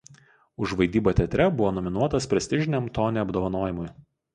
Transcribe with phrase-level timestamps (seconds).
[0.65, 3.97] Už vaidybą teatre buvo nominuotas prestižiniam „Tony“ apdovanojimui.